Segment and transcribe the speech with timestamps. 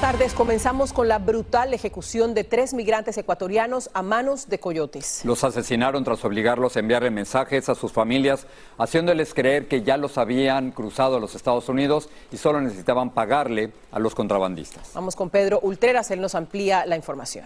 [0.00, 0.32] Buenas tardes.
[0.32, 5.20] Comenzamos con la brutal ejecución de tres migrantes ecuatorianos a manos de coyotes.
[5.26, 8.46] Los asesinaron tras obligarlos a enviarle mensajes a sus familias,
[8.78, 13.74] haciéndoles creer que ya los habían cruzado a los Estados Unidos y solo necesitaban pagarle
[13.92, 14.90] a los contrabandistas.
[14.94, 17.44] Vamos con Pedro Ultreras, él nos amplía la información.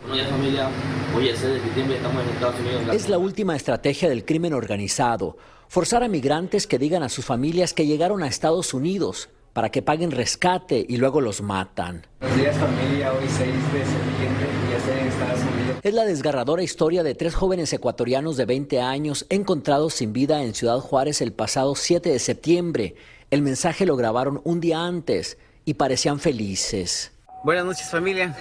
[0.00, 0.68] Bueno, ya familia,
[1.16, 2.94] hoy es 6 de septiembre, estamos en Estados Unidos.
[2.94, 7.74] Es la última estrategia del crimen organizado, forzar a migrantes que digan a sus familias
[7.74, 12.06] que llegaron a Estados Unidos para que paguen rescate y luego los matan.
[12.20, 15.76] Buenos días familia, hoy 6 de septiembre, ya estoy en Estados Unidos.
[15.82, 20.54] Es la desgarradora historia de tres jóvenes ecuatorianos de 20 años encontrados sin vida en
[20.54, 22.94] Ciudad Juárez el pasado 7 de septiembre.
[23.30, 27.12] El mensaje lo grabaron un día antes y parecían felices.
[27.44, 28.36] Buenas noches familia,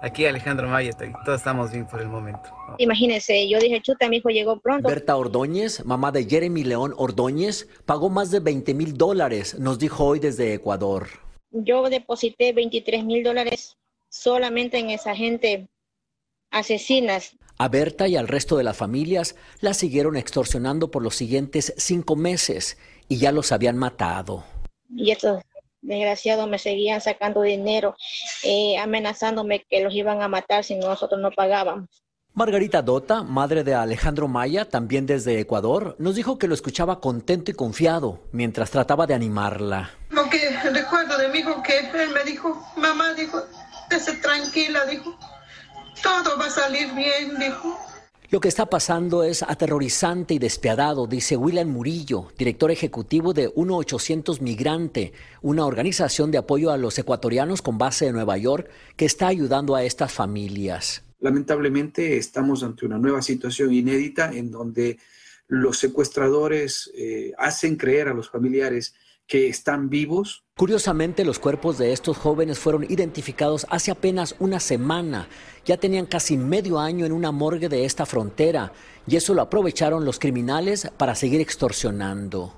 [0.00, 0.92] aquí Alejandro Maya,
[1.24, 2.50] todos estamos bien por el momento.
[2.78, 4.88] Imagínense, yo dije, chuta, mi hijo llegó pronto.
[4.88, 10.04] Berta Ordóñez, mamá de Jeremy León Ordóñez, pagó más de 20 mil dólares, nos dijo
[10.04, 11.08] hoy desde Ecuador.
[11.50, 13.76] Yo deposité 23 mil dólares
[14.08, 15.68] solamente en esa gente
[16.50, 17.36] asesinas.
[17.58, 22.16] A Berta y al resto de las familias la siguieron extorsionando por los siguientes cinco
[22.16, 22.76] meses
[23.08, 24.44] y ya los habían matado.
[24.94, 25.42] Y estos
[25.86, 27.96] desgraciados me seguían sacando dinero,
[28.42, 31.88] eh, amenazándome que los iban a matar si nosotros no pagábamos.
[32.34, 37.50] Margarita Dota, madre de Alejandro Maya, también desde Ecuador, nos dijo que lo escuchaba contento
[37.50, 39.90] y confiado mientras trataba de animarla.
[40.10, 43.42] Lo que recuerdo de mi hijo que él me dijo, mamá dijo,
[43.90, 45.18] esté tranquila, dijo,
[46.02, 47.78] todo va a salir bien, dijo.
[48.30, 54.40] Lo que está pasando es aterrorizante y despiadado, dice William Murillo, director ejecutivo de 1-800
[54.40, 59.28] Migrante, una organización de apoyo a los ecuatorianos con base en Nueva York que está
[59.28, 61.04] ayudando a estas familias.
[61.20, 64.98] Lamentablemente estamos ante una nueva situación inédita en donde
[65.46, 68.94] los secuestradores eh, hacen creer a los familiares
[69.26, 70.44] que están vivos.
[70.56, 75.28] Curiosamente, los cuerpos de estos jóvenes fueron identificados hace apenas una semana.
[75.64, 78.72] Ya tenían casi medio año en una morgue de esta frontera
[79.06, 82.54] y eso lo aprovecharon los criminales para seguir extorsionando.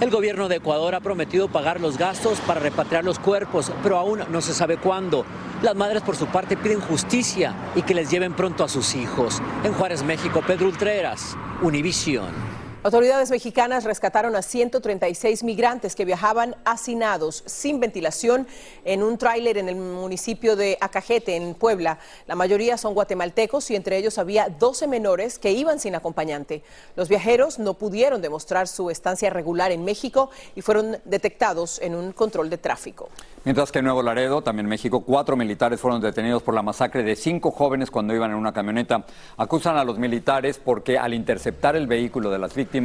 [0.00, 4.20] El gobierno de Ecuador ha prometido pagar los gastos para repatriar los cuerpos, pero aún
[4.30, 5.24] no se sabe cuándo.
[5.62, 9.40] Las madres por su parte piden justicia y que les lleven pronto a sus hijos.
[9.64, 12.65] En Juárez, México, Pedro Ultreras, Univisión.
[12.86, 18.46] Autoridades mexicanas rescataron a 136 migrantes que viajaban hacinados, sin ventilación,
[18.84, 21.98] en un tráiler en el municipio de Acajete, en Puebla.
[22.28, 26.62] La mayoría son guatemaltecos y entre ellos había 12 menores que iban sin acompañante.
[26.94, 32.12] Los viajeros no pudieron demostrar su estancia regular en México y fueron detectados en un
[32.12, 33.08] control de tráfico.
[33.42, 37.16] Mientras que en Nuevo Laredo, también México, cuatro militares fueron detenidos por la masacre de
[37.16, 39.04] cinco jóvenes cuando iban en una camioneta.
[39.36, 42.75] Acusan a los militares porque al interceptar el vehículo de las víctimas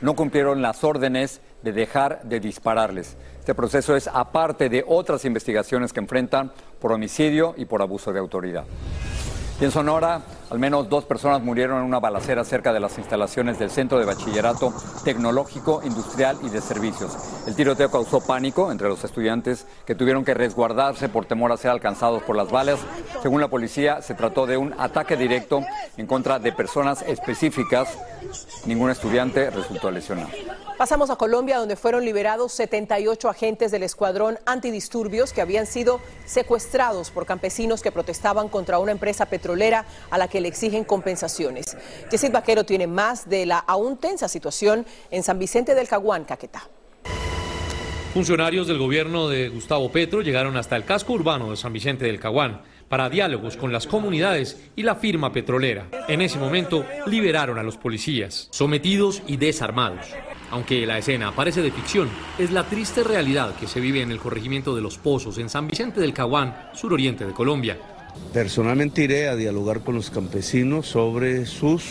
[0.00, 3.16] no cumplieron las órdenes de dejar de dispararles.
[3.38, 8.18] Este proceso es aparte de otras investigaciones que enfrentan por homicidio y por abuso de
[8.18, 8.64] autoridad.
[9.62, 13.60] Y en Sonora, al menos dos personas murieron en una balacera cerca de las instalaciones
[13.60, 14.74] del Centro de Bachillerato
[15.04, 17.16] Tecnológico, Industrial y de Servicios.
[17.46, 21.70] El tiroteo causó pánico entre los estudiantes que tuvieron que resguardarse por temor a ser
[21.70, 22.80] alcanzados por las balas.
[23.22, 25.60] Según la policía, se trató de un ataque directo
[25.96, 27.96] en contra de personas específicas.
[28.66, 30.30] Ningún estudiante resultó lesionado.
[30.78, 37.10] Pasamos a Colombia, donde fueron liberados 78 agentes del escuadrón antidisturbios que habían sido secuestrados
[37.10, 41.76] por campesinos que protestaban contra una empresa petrolera a la que le exigen compensaciones.
[42.10, 46.68] Yesid Vaquero tiene más de la aún tensa situación en San Vicente del Caguán, Caquetá.
[48.14, 52.20] Funcionarios del gobierno de Gustavo Petro llegaron hasta el casco urbano de San Vicente del
[52.20, 55.86] Caguán para diálogos con las comunidades y la firma petrolera.
[56.08, 60.08] En ese momento liberaron a los policías, sometidos y desarmados.
[60.52, 64.18] Aunque la escena parece de ficción, es la triste realidad que se vive en el
[64.18, 67.78] corregimiento de Los Pozos, en San Vicente del Caguán, suroriente de Colombia.
[68.34, 71.84] Personalmente iré a dialogar con los campesinos sobre sus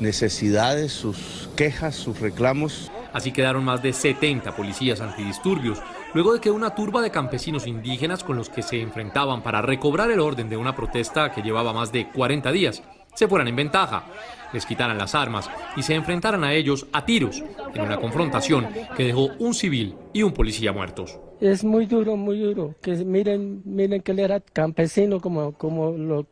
[0.00, 2.90] necesidades, sus quejas, sus reclamos.
[3.12, 5.82] Así quedaron más de 70 policías antidisturbios,
[6.14, 10.10] luego de que una turba de campesinos indígenas con los que se enfrentaban para recobrar
[10.10, 12.82] el orden de una protesta que llevaba más de 40 días
[13.14, 14.04] se fueran en ventaja,
[14.52, 17.42] les quitaran las armas y se enfrentaran a ellos a tiros
[17.74, 21.18] en una confrontación que dejó un civil y un policía muertos.
[21.40, 22.74] Es muy duro, muy duro.
[22.80, 26.26] Que miren, miren que él era campesino como, como lo,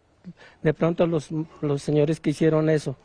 [0.62, 1.28] de pronto los,
[1.60, 2.96] los señores que hicieron eso.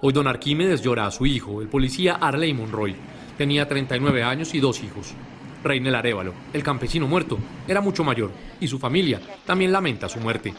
[0.00, 2.96] Hoy don Arquímedes llora a su hijo, el policía Arley Monroy.
[3.38, 5.14] Tenía 39 años y dos hijos.
[5.62, 8.30] Reinel Arevalo, el campesino muerto, era mucho mayor
[8.60, 10.52] y su familia también lamenta su muerte.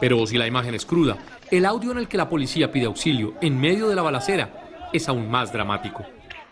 [0.00, 1.16] Pero si la imagen es cruda,
[1.50, 4.50] el audio en el que la policía pide auxilio en medio de la balacera
[4.92, 6.04] es aún más dramático.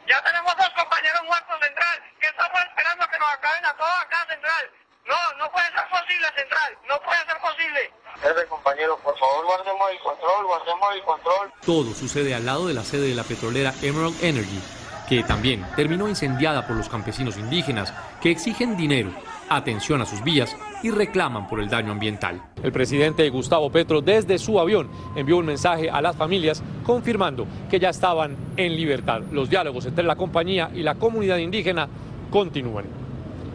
[0.08, 4.26] Ya tenemos dos compañeros muertos central, que estamos esperando que nos acaben a todos acá
[4.28, 4.64] central.
[5.06, 7.80] No, no puede ser posible central, no puede ser posible.
[8.22, 11.52] Jefe, compañero, por favor guardemos el control, guardemos el control.
[11.64, 14.60] Todo sucede al lado de la sede de la petrolera Emerald Energy,
[15.08, 19.10] que también terminó incendiada por los campesinos indígenas que exigen dinero
[19.50, 22.40] atención a sus vías y reclaman por el daño ambiental.
[22.62, 27.80] El presidente Gustavo Petro desde su avión envió un mensaje a las familias confirmando que
[27.80, 29.22] ya estaban en libertad.
[29.32, 31.88] Los diálogos entre la compañía y la comunidad indígena
[32.30, 32.84] continúan.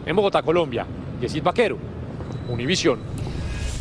[0.04, 0.86] En Bogotá, Colombia,
[1.20, 1.78] Yesid Vaquero,
[2.48, 3.00] Univisión.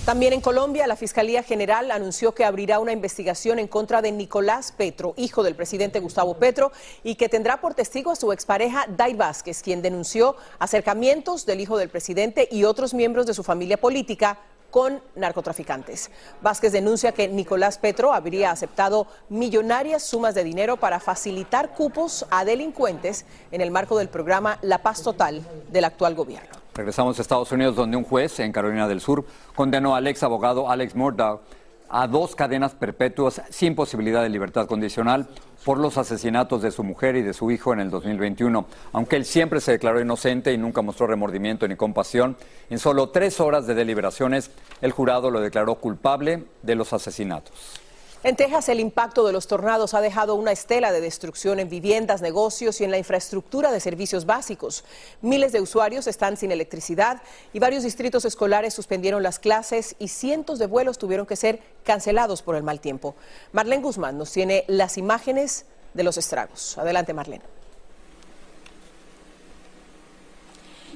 [0.05, 4.71] También en Colombia, la Fiscalía General anunció que abrirá una investigación en contra de Nicolás
[4.71, 6.71] Petro, hijo del presidente Gustavo Petro,
[7.03, 11.79] y que tendrá por testigo a su expareja Dai Vázquez, quien denunció acercamientos del hijo
[11.79, 14.37] del presidente y otros miembros de su familia política
[14.75, 16.11] con narcotraficantes.
[16.41, 22.43] Vázquez denuncia que Nicolás Petro habría aceptado millonarias sumas de dinero para facilitar cupos a
[22.43, 25.41] delincuentes en el marco del programa La Paz Total
[25.71, 26.49] del actual gobierno.
[26.73, 29.23] Regresamos a Estados Unidos, donde un juez en Carolina del Sur
[29.55, 31.39] condenó al ex abogado Alex Murdaugh
[31.97, 35.29] a dos cadenas perpetuas sin posibilidad de libertad condicional
[35.63, 38.65] por los asesinatos de su mujer y de su hijo en el 2021.
[38.91, 42.35] Aunque él siempre se declaró inocente y nunca mostró remordimiento ni compasión,
[42.69, 44.51] en solo tres horas de deliberaciones
[44.81, 47.53] el jurado lo declaró culpable de los asesinatos.
[48.25, 52.23] En Texas, el impacto de los tornados ha dejado una estela de destrucción en viviendas,
[52.23, 54.83] negocios y en la infraestructura de servicios básicos.
[55.21, 57.21] Miles de usuarios están sin electricidad
[57.53, 62.41] y varios distritos escolares suspendieron las clases y cientos de vuelos tuvieron que ser cancelados
[62.41, 63.13] por el mal tiempo.
[63.51, 66.79] Marlene Guzmán nos tiene las imágenes de los estragos.
[66.79, 67.54] Adelante, Marlene.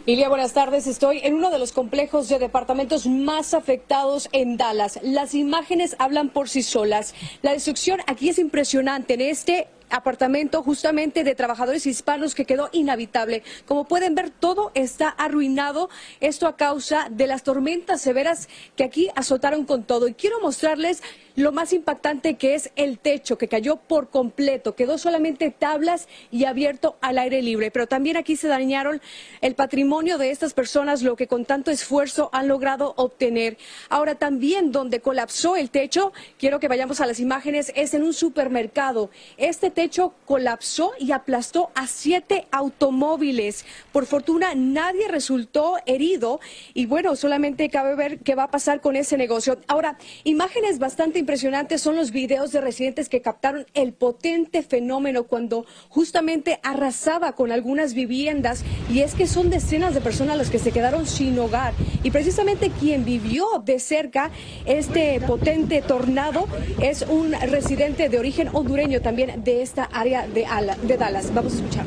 [0.09, 0.87] Ilia, buenas tardes.
[0.87, 4.99] Estoy en uno de los complejos de departamentos más afectados en Dallas.
[5.03, 7.13] Las imágenes hablan por sí solas.
[7.43, 9.13] La destrucción aquí es impresionante.
[9.13, 13.43] En este apartamento justamente de trabajadores hispanos que quedó inhabitable.
[13.65, 15.89] Como pueden ver, todo está arruinado.
[16.19, 20.07] Esto a causa de las tormentas severas que aquí azotaron con todo.
[20.07, 21.01] Y quiero mostrarles
[21.35, 26.45] lo más impactante que es el techo, que cayó por completo, quedó solamente tablas y
[26.45, 27.71] abierto al aire libre.
[27.71, 29.01] Pero también aquí se dañaron
[29.41, 33.57] el patrimonio de estas personas, lo que con tanto esfuerzo han logrado obtener.
[33.87, 38.13] Ahora también donde colapsó el techo, quiero que vayamos a las imágenes, es en un
[38.13, 39.09] supermercado.
[39.37, 43.63] Este techo colapsó y aplastó a siete automóviles.
[43.93, 46.41] Por fortuna nadie resultó herido
[46.73, 49.57] y bueno, solamente cabe ver qué va a pasar con ese negocio.
[49.69, 55.65] Ahora, imágenes bastante impresionantes son los videos de residentes que captaron el potente fenómeno cuando
[55.87, 60.73] justamente arrasaba con algunas viviendas y es que son decenas de personas las que se
[60.73, 64.29] quedaron sin hogar y precisamente quien vivió de cerca
[64.65, 66.49] este potente tornado
[66.81, 71.31] es un residente de origen hondureño también de esta área de, Dallas.
[71.33, 71.85] Vamos a escuchar.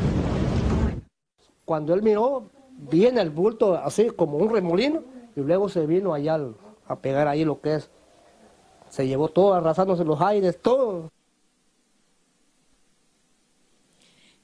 [1.64, 2.44] Cuando él miró,
[2.78, 5.02] viene el bulto así como un remolino
[5.34, 6.38] y luego se vino allá
[6.86, 7.90] a pegar ahí lo que es
[8.88, 11.10] se llevó todo, arrasándose los aires, todo.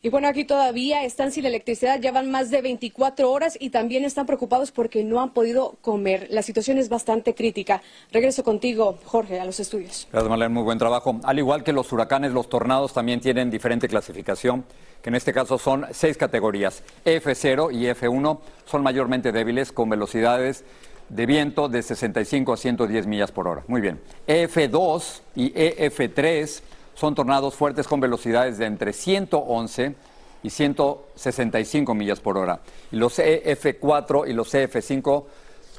[0.01, 4.27] Y bueno, aquí todavía están sin electricidad, llevan más de 24 horas y también están
[4.27, 6.29] preocupados porque no han podido comer.
[6.31, 7.83] La situación es bastante crítica.
[8.13, 10.07] Regreso contigo, Jorge, a los estudios.
[10.13, 11.19] Gracias, Marlene, muy buen trabajo.
[11.25, 14.65] Al igual que los huracanes, los tornados también tienen diferente clasificación,
[15.03, 16.85] que en este caso son seis categorías.
[17.05, 20.65] F0 y F1 son mayormente débiles, con velocidades
[21.09, 23.65] de viento de 65 a 110 millas por hora.
[23.67, 24.01] Muy bien.
[24.29, 26.63] F2 y EF3
[26.99, 29.95] son tornados fuertes con velocidades de entre 111
[30.43, 32.61] y 165 millas por hora.
[32.91, 35.25] Y los EF4 y los EF5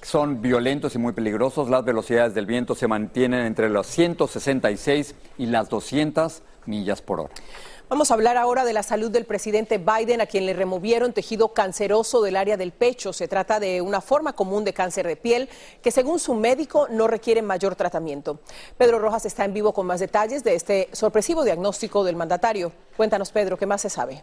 [0.02, 1.70] son violentos y muy peligrosos.
[1.70, 7.34] Las velocidades del viento se mantienen entre las 166 y las 200 millas por hora.
[7.90, 11.56] Vamos a hablar ahora de la salud del presidente Biden, a quien le removieron tejido
[11.56, 13.14] canceroso del área del pecho.
[13.14, 15.50] Se trata de una forma común de cáncer de piel
[15.82, 18.42] que, según su médico, no requiere mayor tratamiento.
[18.78, 22.72] Pedro Rojas está en vivo con más detalles de este sorpresivo diagnóstico del mandatario.
[22.96, 24.22] Cuéntanos, Pedro, ¿qué más se sabe?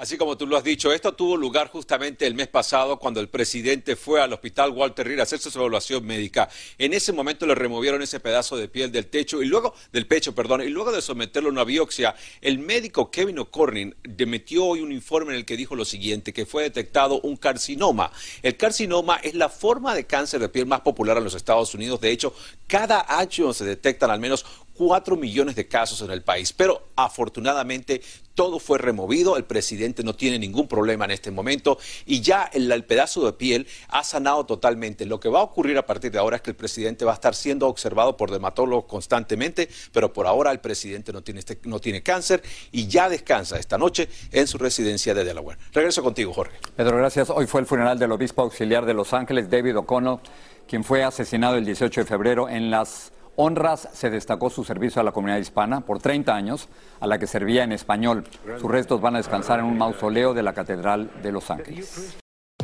[0.00, 3.28] Así como tú lo has dicho, esto tuvo lugar justamente el mes pasado cuando el
[3.28, 6.48] presidente fue al hospital Walter Reed a hacerse su evaluación médica.
[6.78, 10.34] En ese momento le removieron ese pedazo de piel del techo y luego del pecho,
[10.34, 14.90] perdón, y luego de someterlo a una biopsia, el médico Kevin O'Corning demitió hoy un
[14.90, 18.10] informe en el que dijo lo siguiente, que fue detectado un carcinoma.
[18.42, 22.00] El carcinoma es la forma de cáncer de piel más popular en los Estados Unidos.
[22.00, 22.34] De hecho,
[22.66, 24.46] cada año se detectan al menos
[24.80, 28.00] 4 millones de casos en el país, pero afortunadamente
[28.32, 32.82] todo fue removido, el presidente no tiene ningún problema en este momento y ya el,
[32.86, 35.04] pedazo de piel ha sanado totalmente.
[35.04, 37.14] Lo que va a ocurrir a partir de ahora es que el presidente va a
[37.16, 41.78] estar siendo observado por dermatólogos constantemente, pero por ahora el presidente no tiene, este, no
[41.78, 45.58] tiene cáncer y ya descansa esta noche en su residencia de Delaware.
[45.74, 46.56] Regreso contigo, Jorge.
[46.74, 47.28] Pedro, gracias.
[47.28, 50.20] Hoy fue el funeral del obispo auxiliar de Los Ángeles, David O'Connell,
[50.66, 55.04] quien fue asesinado el 18 de febrero en las honras se destacó su servicio a
[55.04, 56.68] la comunidad hispana por 30 años,
[57.00, 58.24] a la que servía en español.
[58.60, 62.19] Sus restos van a descansar en un mausoleo de la Catedral de Los Ángeles.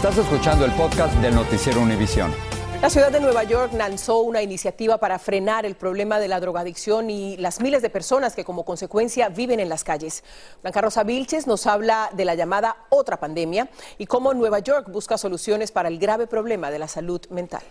[0.00, 2.32] Estás escuchando el podcast del Noticiero Univisión.
[2.80, 7.10] La ciudad de Nueva York lanzó una iniciativa para frenar el problema de la drogadicción
[7.10, 10.24] y las miles de personas que como consecuencia viven en las calles.
[10.62, 15.18] Blanca Rosa Vilches nos habla de la llamada otra pandemia y cómo Nueva York busca
[15.18, 17.62] soluciones para el grave problema de la salud mental.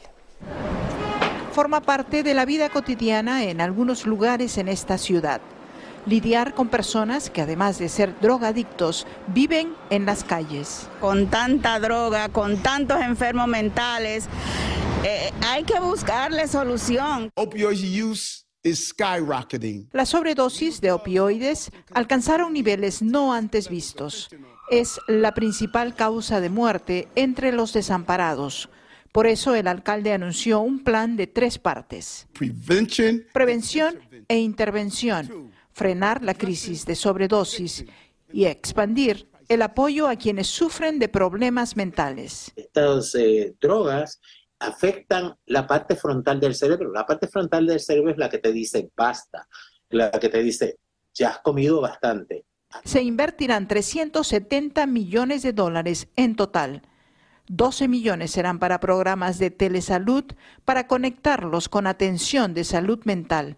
[1.51, 5.41] Forma parte de la vida cotidiana en algunos lugares en esta ciudad
[6.09, 10.89] lidiar con personas que además de ser drogadictos viven en las calles.
[10.99, 14.27] Con tanta droga, con tantos enfermos mentales,
[15.03, 17.29] eh, hay que buscarle solución.
[19.91, 24.29] La sobredosis de opioides alcanzaron niveles no antes vistos.
[24.69, 28.69] Es la principal causa de muerte entre los desamparados.
[29.11, 32.27] Por eso el alcalde anunció un plan de tres partes.
[33.33, 37.85] Prevención e intervención frenar la crisis de sobredosis
[38.31, 42.51] y expandir el apoyo a quienes sufren de problemas mentales.
[42.55, 44.21] Estas eh, drogas
[44.59, 46.91] afectan la parte frontal del cerebro.
[46.91, 49.47] La parte frontal del cerebro es la que te dice basta,
[49.89, 50.77] la que te dice
[51.13, 52.45] ya has comido bastante.
[52.83, 56.83] Se invertirán 370 millones de dólares en total.
[57.47, 60.25] 12 millones serán para programas de telesalud
[60.65, 63.55] para conectarlos con atención de salud mental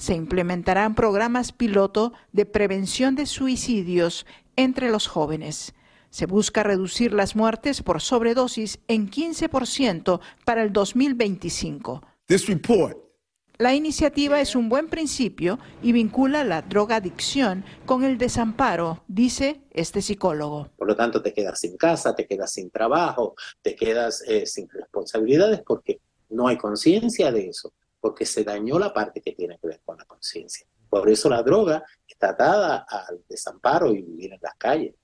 [0.00, 4.24] se implementarán programas piloto de prevención de suicidios
[4.56, 5.74] entre los jóvenes.
[6.08, 12.00] Se busca reducir las muertes por sobredosis en 15% para el 2025.
[13.58, 20.00] La iniciativa es un buen principio y vincula la drogadicción con el desamparo, dice este
[20.00, 20.70] psicólogo.
[20.78, 24.66] Por lo tanto, te quedas sin casa, te quedas sin trabajo, te quedas eh, sin
[24.70, 29.68] responsabilidades porque no hay conciencia de eso, porque se dañó la parte que tiene que
[29.68, 30.66] ver con la conciencia.
[30.88, 34.94] Por eso la droga está atada al desamparo y vivir en las calles.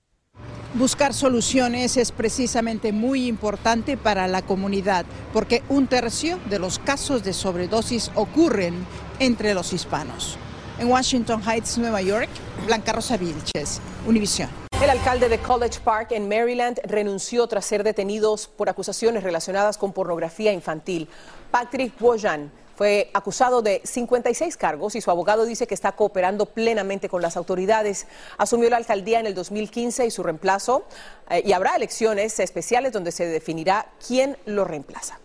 [0.75, 7.25] Buscar soluciones es precisamente muy importante para la comunidad, porque un tercio de los casos
[7.25, 8.87] de sobredosis ocurren
[9.19, 10.37] entre los hispanos.
[10.79, 12.29] En Washington Heights, Nueva York,
[12.67, 14.51] Blanca Rosa Vilches, Univisión.
[14.83, 19.95] El alcalde de College Park en Maryland renunció tras ser detenidos por acusaciones relacionadas con
[19.95, 21.09] pornografía infantil.
[21.51, 27.09] Patrick Bojan fue acusado de 56 cargos y su abogado dice que está cooperando plenamente
[27.09, 28.07] con las autoridades.
[28.37, 30.85] Asumió la alcaldía en el 2015 y su reemplazo,
[31.31, 35.19] eh, y habrá elecciones especiales donde se definirá quién lo reemplaza.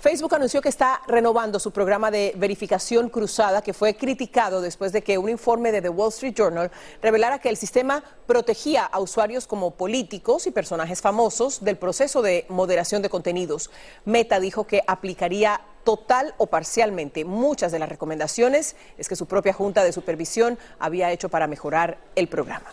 [0.00, 5.02] Facebook anunció que está renovando su programa de verificación cruzada que fue criticado después de
[5.02, 6.70] que un informe de The Wall Street Journal
[7.02, 12.46] revelara que el sistema protegía a usuarios como políticos y personajes famosos del proceso de
[12.48, 13.70] moderación de contenidos.
[14.06, 19.52] Meta dijo que aplicaría total o parcialmente muchas de las recomendaciones es que su propia
[19.52, 22.70] junta de supervisión había hecho para mejorar el programa.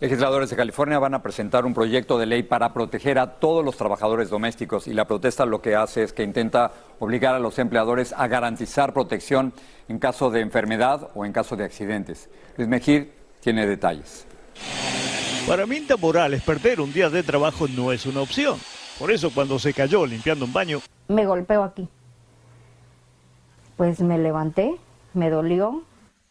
[0.00, 3.76] Legisladores de California van a presentar un proyecto de ley para proteger a todos los
[3.76, 8.14] trabajadores domésticos y la protesta lo que hace es que intenta obligar a los empleadores
[8.16, 9.52] a garantizar protección
[9.88, 12.28] en caso de enfermedad o en caso de accidentes.
[12.56, 14.24] Luis Mejir tiene detalles.
[15.48, 18.56] Para Minta Morales, perder un día de trabajo no es una opción.
[19.00, 20.80] Por eso cuando se cayó limpiando un baño...
[21.08, 21.88] Me golpeó aquí.
[23.78, 24.74] Pues me levanté,
[25.14, 25.84] me dolió,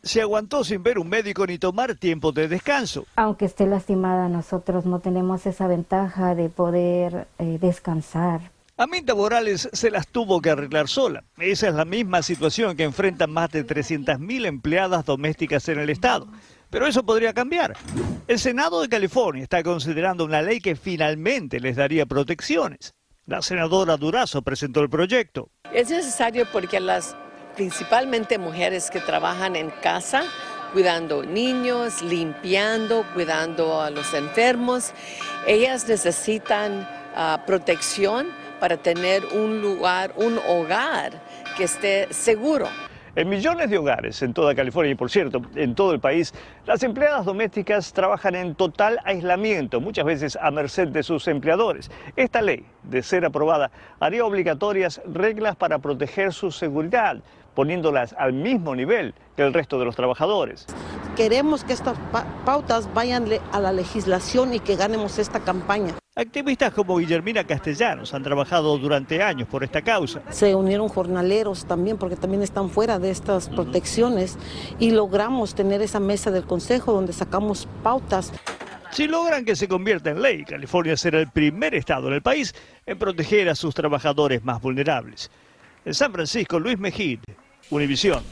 [0.03, 3.05] se aguantó sin ver un médico ni tomar tiempo de descanso.
[3.15, 8.51] Aunque esté lastimada, nosotros no tenemos esa ventaja de poder eh, descansar.
[8.77, 11.23] Aminta Morales se las tuvo que arreglar sola.
[11.37, 16.27] Esa es la misma situación que enfrentan más de 300.000 empleadas domésticas en el estado.
[16.69, 17.75] Pero eso podría cambiar.
[18.27, 22.93] El Senado de California está considerando una ley que finalmente les daría protecciones.
[23.25, 25.49] La senadora Durazo presentó el proyecto.
[25.73, 27.15] Es necesario porque las
[27.57, 30.23] principalmente mujeres que trabajan en casa,
[30.71, 34.93] cuidando niños, limpiando, cuidando a los enfermos.
[35.47, 38.27] Ellas necesitan ah, protección
[38.60, 41.12] para tener un lugar, un hogar
[41.58, 42.67] que esté seguro.
[43.15, 46.36] En millones de hogares en toda California y por cierto, en todo el país,
[46.67, 51.89] las empleadas domésticas trabajan en total aislamiento, muchas veces a merced de sus empleadores.
[52.15, 57.17] Esta ley, de ser aprobada, haría obligatorias reglas para proteger su seguridad,
[57.58, 60.67] poniéndolas al mismo nivel que el resto de los trabajadores.
[61.15, 61.98] Queremos que estas
[62.46, 65.96] pautas vayan a la legislación y que ganemos esta campaña.
[66.15, 70.22] Activistas como Guillermina Castellanos han trabajado durante años por esta causa.
[70.30, 74.38] Se unieron jornaleros también porque también están fuera de estas protecciones
[74.78, 78.34] y logramos tener esa mesa del Consejo donde sacamos pautas.
[78.91, 82.54] Si logran que se convierta en ley, California será el primer estado en el país
[82.86, 85.32] en proteger a sus trabajadores más vulnerables.
[85.86, 87.20] En San Francisco, Luis Mejid,
[87.69, 88.23] Univisión.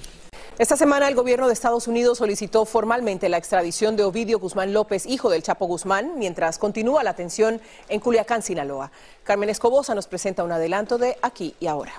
[0.58, 5.06] Esta semana el gobierno de Estados Unidos solicitó formalmente la extradición de Ovidio Guzmán López,
[5.06, 8.90] hijo del Chapo Guzmán, mientras continúa la atención en Culiacán, Sinaloa.
[9.26, 11.92] Carmen Escobosa nos presenta un adelanto de aquí y ahora.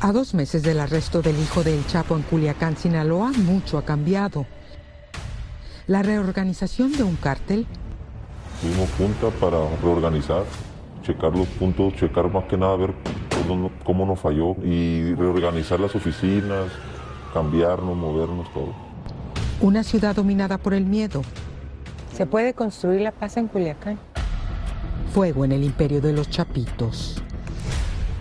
[0.00, 4.44] A dos meses del arresto del hijo del Chapo en Culiacán, Sinaloa, mucho ha cambiado.
[5.86, 7.66] La reorganización de un cártel.
[8.60, 10.44] Tuvimos junta para reorganizar,
[11.02, 12.94] checar los puntos, checar más que nada, ver
[13.84, 16.66] cómo nos falló y reorganizar las oficinas,
[17.32, 18.74] cambiarnos, movernos, todo.
[19.60, 21.22] Una ciudad dominada por el miedo.
[22.14, 23.98] ¿Se puede construir la paz en Culiacán?
[25.12, 27.22] Fuego en el imperio de los chapitos.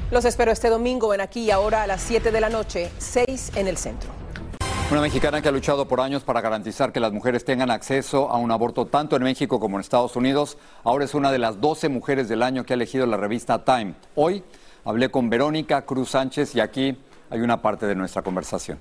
[0.10, 3.52] Los espero este domingo en aquí y ahora a las 7 de la noche, 6
[3.56, 4.10] en el centro.
[4.90, 8.38] Una mexicana que ha luchado por años para garantizar que las mujeres tengan acceso a
[8.38, 11.90] un aborto tanto en México como en Estados Unidos, ahora es una de las 12
[11.90, 13.96] mujeres del año que ha elegido la revista Time.
[14.16, 14.46] Hoy
[14.88, 16.98] hablé con Verónica Cruz Sánchez y aquí
[17.30, 18.80] hay una parte de nuestra conversación.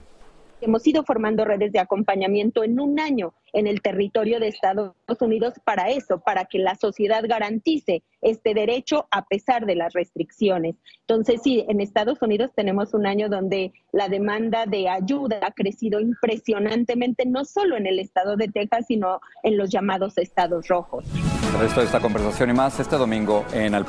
[0.61, 5.55] Hemos ido formando redes de acompañamiento en un año en el territorio de Estados Unidos
[5.65, 10.77] para eso, para que la sociedad garantice este derecho a pesar de las restricciones.
[11.01, 16.01] Entonces, sí, en Estados Unidos tenemos un año donde la demanda de ayuda ha crecido
[16.01, 21.05] impresionantemente, no solo en el estado de Texas, sino en los llamados estados rojos.
[21.53, 23.85] El resto de esta conversación y más este domingo en Al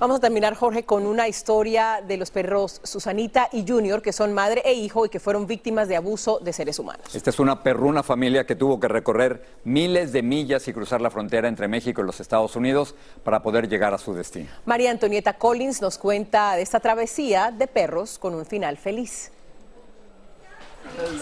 [0.00, 4.32] Vamos a terminar, Jorge, con una historia de los perros Susanita y Junior, que son
[4.32, 7.14] madre e hijo y que fueron víctimas de abuso de seres humanos.
[7.14, 11.10] Esta es una perruna familia que tuvo que recorrer miles de millas y cruzar la
[11.10, 14.50] frontera entre México y los Estados Unidos para poder llegar a su destino.
[14.64, 19.30] María Antonieta Collins nos cuenta de esta travesía de perros con un final feliz.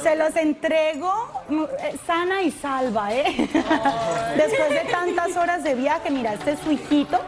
[0.02, 1.12] Se los entrego
[1.48, 3.48] mm, eh, sana y salva, ¿eh?
[4.36, 7.20] Después de tantas horas de viaje, mira, este es su hijito,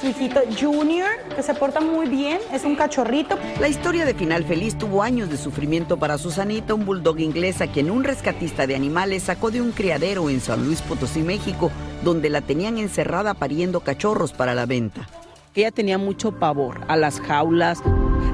[0.00, 3.38] su hijito Junior, que se porta muy bien, es un cachorrito.
[3.60, 7.90] La historia de Final Feliz tuvo años de sufrimiento para Susanita, un bulldog inglesa quien
[7.90, 11.70] un rescatista de animales sacó de un criadero en San Luis Potosí, México,
[12.02, 15.08] donde la tenían encerrada pariendo cachorros para la venta.
[15.54, 17.82] Ella tenía mucho pavor a las jaulas,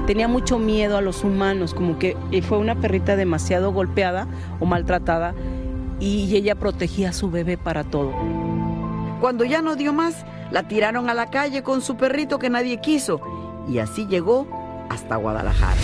[0.07, 2.15] tenía mucho miedo a los humanos, como que
[2.47, 4.27] fue una perrita demasiado golpeada
[4.59, 5.35] o maltratada
[5.99, 8.13] y ella protegía a su bebé para todo.
[9.19, 12.81] Cuando ya no dio más, la tiraron a la calle con su perrito que nadie
[12.81, 13.21] quiso
[13.67, 14.47] y así llegó
[14.89, 15.79] hasta Guadalajara.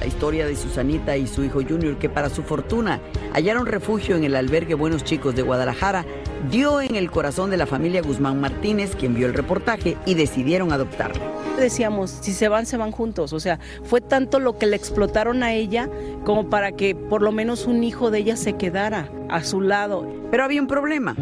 [0.00, 3.00] La historia de Susanita y su hijo Junior, que para su fortuna
[3.34, 6.04] hallaron refugio en el albergue Buenos Chicos de Guadalajara,
[6.50, 10.72] dio en el corazón de la familia Guzmán Martínez, quien vio el reportaje y decidieron
[10.72, 11.22] adoptarlo.
[11.58, 13.32] Decíamos, si se van, se van juntos.
[13.32, 15.88] O sea, fue tanto lo que le explotaron a ella
[16.24, 20.06] como para que por lo menos un hijo de ella se quedara a su lado.
[20.30, 21.16] Pero había un problema.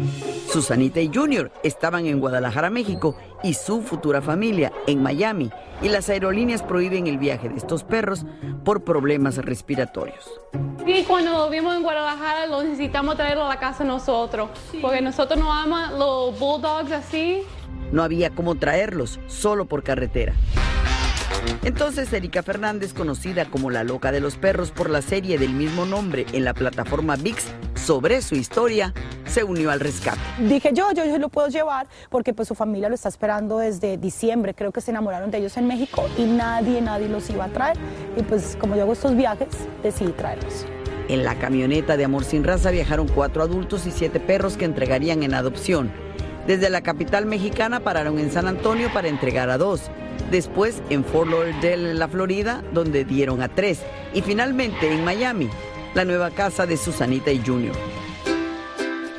[0.51, 6.09] Susanita y Junior estaban en Guadalajara, México, y su futura familia en Miami, y las
[6.09, 8.25] aerolíneas prohíben el viaje de estos perros
[8.63, 10.29] por problemas respiratorios.
[10.85, 14.49] Y cuando lo vimos en Guadalajara, lo necesitamos traerlo a la casa nosotros,
[14.81, 17.43] porque nosotros no amamos los bulldogs así.
[17.91, 20.33] No había cómo traerlos, solo por carretera.
[21.63, 25.85] Entonces Erika Fernández, conocida como la loca de los perros por la serie del mismo
[25.85, 27.43] nombre en la plataforma VIX
[27.75, 28.93] sobre su historia,
[29.25, 30.19] se unió al rescate.
[30.39, 33.97] Dije yo, yo, yo lo puedo llevar porque pues su familia lo está esperando desde
[33.97, 37.49] diciembre, creo que se enamoraron de ellos en México y nadie, nadie los iba a
[37.49, 37.77] traer.
[38.15, 39.49] Y pues como yo hago estos viajes,
[39.83, 40.65] decidí traerlos.
[41.09, 45.23] En la camioneta de Amor Sin Raza viajaron cuatro adultos y siete perros que entregarían
[45.23, 45.91] en adopción.
[46.47, 49.89] Desde la capital mexicana pararon en San Antonio para entregar a dos.
[50.31, 53.81] Después en Fort Lauderdale, en la Florida, donde dieron a tres.
[54.13, 55.49] Y finalmente en Miami,
[55.93, 57.75] la nueva casa de Susanita y Junior.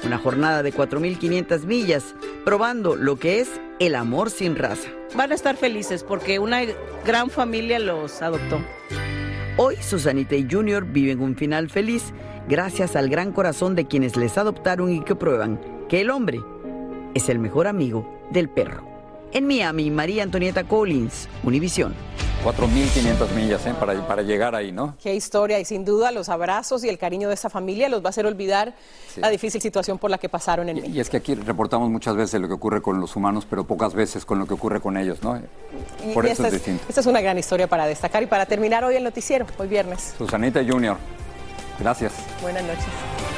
[0.05, 4.89] Una jornada de 4.500 millas, probando lo que es el amor sin raza.
[5.15, 6.61] Van a estar felices porque una
[7.05, 8.61] gran familia los adoptó.
[9.57, 12.13] Hoy Susanita y Junior viven un final feliz
[12.49, 16.41] gracias al gran corazón de quienes les adoptaron y que prueban que el hombre
[17.15, 18.88] es el mejor amigo del perro.
[19.33, 21.95] En Miami, María Antonieta Collins, Univisión.
[22.45, 23.75] 4.500 millas ¿eh?
[23.79, 24.95] para, para llegar ahí, ¿no?
[25.03, 28.07] Qué historia y sin duda los abrazos y el cariño de esa familia los va
[28.07, 28.75] a hacer olvidar
[29.17, 30.97] la difícil situación por la que pasaron en y, México.
[30.97, 33.93] Y es que aquí reportamos muchas veces lo que ocurre con los humanos, pero pocas
[33.93, 35.37] veces con lo que ocurre con ellos, ¿no?
[35.37, 36.85] Y- Por y eso esta es distinto.
[36.89, 40.15] Esta es una gran historia para destacar y para terminar hoy el noticiero, hoy viernes.
[40.17, 40.97] Susanita Junior,
[41.81, 42.13] gracias.
[42.41, 43.38] Buenas noches.